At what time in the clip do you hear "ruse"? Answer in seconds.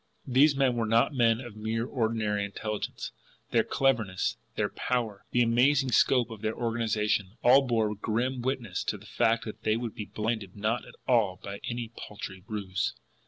12.47-12.95